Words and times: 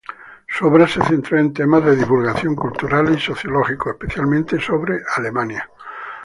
Su 0.47 0.65
obra 0.65 0.87
se 0.87 0.99
centró 1.03 1.37
en 1.37 1.53
temas 1.53 1.85
de 1.85 1.95
divulgación, 1.95 2.55
culturales 2.55 3.17
y 3.17 3.19
sociológicos, 3.19 3.93
especialmente 3.93 4.59
sobre 4.59 4.99
Alemania. 5.15 5.69